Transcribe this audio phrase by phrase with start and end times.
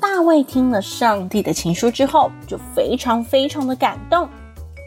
[0.00, 4.28] 大卫听了上帝的情书之后，就非常非常的感动。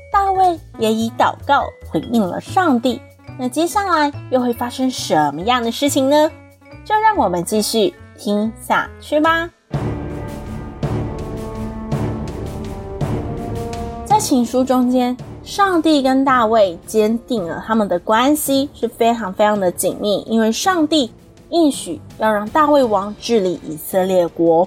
[0.09, 3.01] 大卫也以祷告回应了上帝。
[3.37, 6.31] 那接下来又会发生什么样的事情呢？
[6.85, 9.49] 就让我们继续听下去吧。
[14.05, 21.11] 在情书中间，上帝跟大卫坚定了他们的关系是非常非常的紧密，因为上帝
[21.49, 24.65] 应许要让大卫王治理以色列国。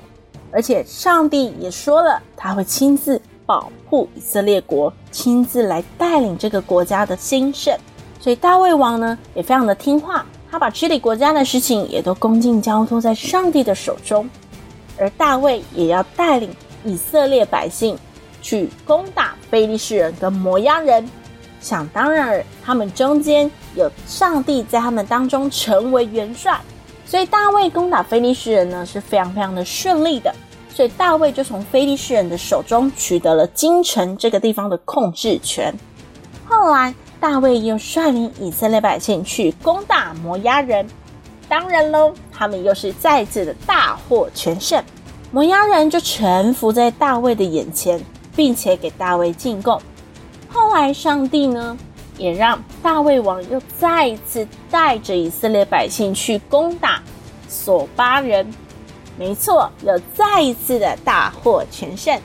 [0.55, 7.77] 而且上帝也说了，他会亲自保护以色列国，亲自来带领这个国家的兴盛。
[8.21, 14.31] 所以大卫王呢也非常的听话，他把治理国家的事情也都恭敬交托在上帝的手中。
[14.97, 17.99] 而大卫也要带领以色列百姓
[18.41, 21.05] 去攻打非利士人跟摩押人。
[21.61, 26.61] 想当然，他们中间有上帝在他们当中成为元帅，
[27.15, 30.35] 所以大卫攻打非利士人呢是非常非常的顺利的。
[30.69, 35.73] 所以大卫就从非利士人的手中取得了京城这个地方的控制权。
[36.45, 40.89] 后来大卫又率领以色列百姓去攻打摩押人，
[41.49, 44.83] 当然喽，他们又是再次的大获全胜。
[45.31, 48.05] 摩押人就臣服在大卫的眼前，
[48.35, 49.81] 并且给大卫进贡。
[50.49, 51.79] 后来上帝呢，
[52.19, 57.01] 也让大卫王又再一次带着以色列百姓去攻打
[57.55, 58.53] 索巴人。
[59.17, 62.21] 没错，又再一次的大获全胜。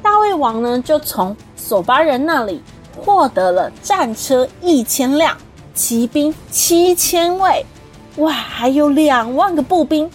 [0.00, 2.62] 大卫王呢，就从索巴人那里
[2.96, 5.36] 获得了战车一千辆、
[5.74, 7.66] 骑兵七千位，
[8.18, 10.08] 哇，还有两万个步兵，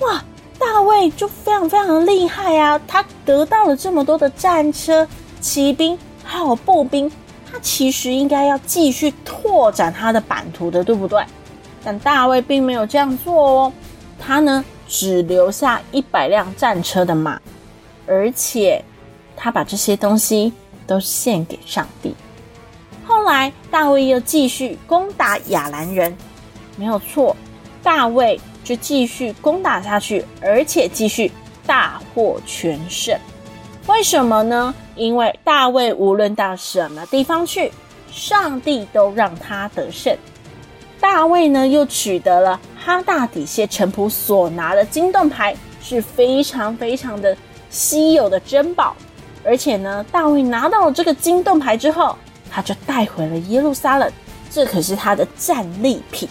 [0.00, 0.22] 哇！
[0.58, 2.80] 大卫就非常非常厉害啊！
[2.86, 5.08] 他得到了这么多的战车、
[5.40, 7.10] 骑兵还有步兵，
[7.50, 11.20] 他其实应该要继续拓展他的版图的，对不对？
[11.82, 13.72] 但大卫并没有这样做哦，
[14.24, 17.40] 他呢，只留下一百辆战车的马，
[18.06, 18.82] 而且
[19.36, 20.52] 他把这些东西
[20.86, 22.14] 都献给上帝。
[23.04, 26.16] 后来大卫又继续攻打亚兰人，
[26.76, 27.36] 没有错，
[27.82, 31.30] 大卫就继续攻打下去，而且继续
[31.66, 33.18] 大获全胜。
[33.88, 34.72] 为什么呢？
[34.94, 37.72] 因为大卫无论到什么地方去，
[38.12, 40.16] 上帝都让他得胜。
[41.02, 45.52] 大卫呢，又取得了哈大底谢臣仆所拿的金盾牌，
[45.82, 47.36] 是非常非常的
[47.70, 48.94] 稀有的珍宝。
[49.44, 52.16] 而且呢，大卫拿到了这个金盾牌之后，
[52.48, 54.08] 他就带回了耶路撒冷，
[54.48, 56.28] 这可是他的战利品。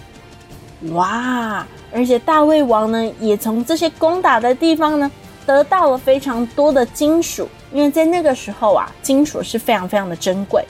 [0.93, 1.67] 哇！
[1.91, 5.11] 而且大卫王呢，也从这些攻打的地方呢，
[5.45, 10.65] 得到了非常多的金属，因为在那个时候啊，金属是非常非常的珍贵，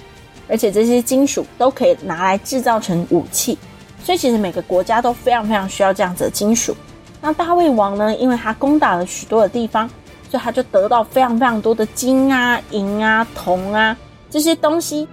[0.49, 3.55] 而且这些金属都可以拿来制造成武器。
[4.03, 6.75] 所以其实每个国家都非常非常需要这样子的金属。
[7.21, 9.87] 那大卫王呢，因为他攻打了许多的地方，
[10.29, 13.95] 所以他就得到非常非常多的金啊、银啊、铜啊
[14.29, 15.07] 这些东西。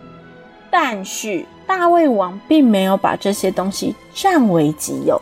[0.71, 5.21] 但是大卫王并没有把这些东西占为己有。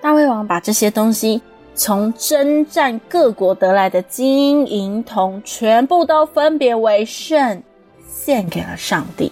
[0.00, 1.40] 大卫王把这些东西
[1.74, 7.62] 从征战各国得来的金银铜，全部都分别为圣，
[8.08, 9.30] 献给了上帝。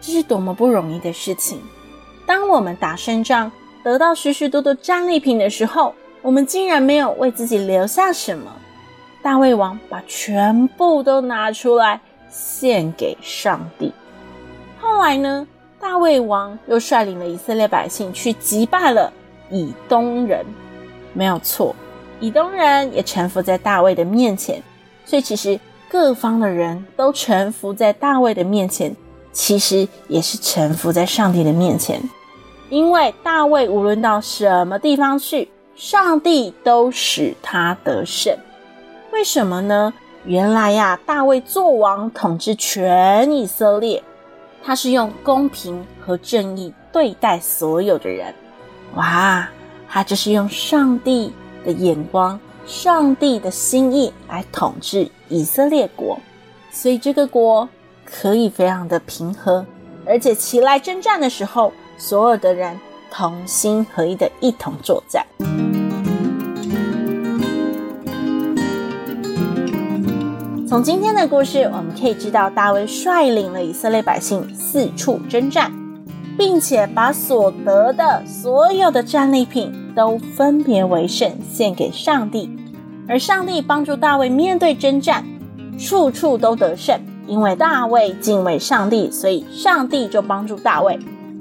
[0.00, 1.60] 这是多么不容易的事情！
[2.30, 3.50] 当我们打胜仗，
[3.82, 5.92] 得到许许多多战利品的时候，
[6.22, 8.48] 我们竟然没有为自己留下什么。
[9.20, 13.92] 大卫王把全部都拿出来献给上帝。
[14.80, 15.44] 后来呢，
[15.80, 19.12] 大卫王又率领了以色列百姓去击败了
[19.50, 20.46] 以东人，
[21.12, 21.74] 没有错，
[22.20, 24.62] 以东人也臣服在大卫的面前。
[25.04, 25.58] 所以，其实
[25.88, 28.94] 各方的人都臣服在大卫的面前，
[29.32, 32.00] 其实也是臣服在上帝的面前。
[32.70, 38.32] 因为大卫无论到什么地方去，上帝都使他得胜。
[39.12, 39.92] 为什么呢？
[40.24, 44.00] 原来呀，大卫做王统治全以色列，
[44.62, 48.32] 他是用公平和正义对待所有的人。
[48.94, 49.48] 哇，
[49.88, 51.32] 他就是用上帝
[51.64, 56.16] 的眼光、上帝的心意来统治以色列国，
[56.70, 57.68] 所以这个国
[58.04, 59.66] 可以非常的平和，
[60.06, 61.72] 而且起来征战的时候。
[62.00, 62.80] 所有的人
[63.10, 65.22] 同心合一的一同作战。
[70.66, 75.70] 从今天的故事，我们可以知道大卫率领了以色列百姓四处征战，
[76.38, 82.50] 并且把所得的所有的战利品都分别为圣献给上帝，
[83.06, 85.22] 而上帝帮助大卫面对征战，
[85.78, 86.98] 处处都得胜。
[87.26, 90.98] 因为大卫敬畏上帝，所以上帝就帮助大卫，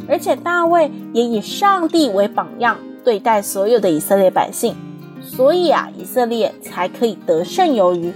[0.09, 4.75] 而且大卫也以上帝为榜样对待所有的以色列百姓，
[5.21, 8.11] 所以啊，以色列才可以得胜有余。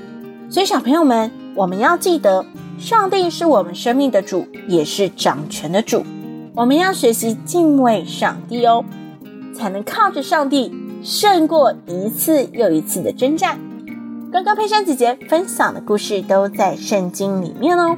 [0.50, 2.46] 所以，小朋友们，我们要记得，
[2.78, 6.04] 上帝是我们生命的主，也是掌权的主。
[6.56, 8.84] 我们要学习敬畏上帝哦，
[9.56, 10.72] 才能靠着上帝
[11.04, 13.60] 胜过一次又一次的征战。
[14.32, 17.98] 刚刚佩珊姐姐分享的故事都在圣经里面哦，